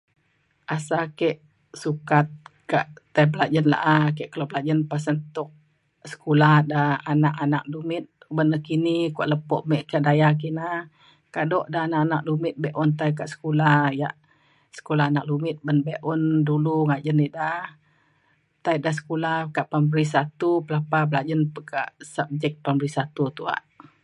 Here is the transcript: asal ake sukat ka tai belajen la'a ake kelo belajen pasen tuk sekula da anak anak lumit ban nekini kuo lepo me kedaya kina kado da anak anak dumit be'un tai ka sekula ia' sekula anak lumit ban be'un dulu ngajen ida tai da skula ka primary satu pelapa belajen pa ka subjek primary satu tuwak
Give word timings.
asal 0.75 0.99
ake 1.05 1.29
sukat 1.81 2.27
ka 2.71 2.79
tai 3.13 3.25
belajen 3.33 3.65
la'a 3.73 3.95
ake 4.09 4.23
kelo 4.31 4.45
belajen 4.49 4.79
pasen 4.91 5.17
tuk 5.35 5.49
sekula 6.11 6.49
da 6.71 6.81
anak 7.11 7.35
anak 7.43 7.63
lumit 7.71 8.05
ban 8.35 8.47
nekini 8.51 8.95
kuo 9.15 9.25
lepo 9.31 9.55
me 9.69 9.77
kedaya 9.89 10.29
kina 10.41 10.67
kado 11.35 11.59
da 11.73 11.79
anak 11.85 12.03
anak 12.05 12.21
dumit 12.27 12.55
be'un 12.63 12.91
tai 12.99 13.11
ka 13.17 13.25
sekula 13.33 13.71
ia' 13.97 14.19
sekula 14.77 15.03
anak 15.11 15.27
lumit 15.29 15.57
ban 15.65 15.77
be'un 15.87 16.21
dulu 16.47 16.75
ngajen 16.87 17.25
ida 17.27 17.51
tai 18.63 18.77
da 18.83 18.91
skula 18.99 19.33
ka 19.55 19.61
primary 19.71 20.05
satu 20.15 20.49
pelapa 20.65 20.99
belajen 21.09 21.41
pa 21.53 21.61
ka 21.71 21.81
subjek 22.13 22.53
primary 22.63 22.89
satu 22.97 23.23
tuwak 23.37 23.61